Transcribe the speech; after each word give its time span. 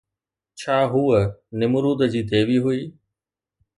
ڇا 0.59 0.77
هوءَ 0.91 1.19
نمرود 1.59 1.99
جي 2.11 2.21
ديوي 2.29 2.57
هئي؟ 2.65 2.81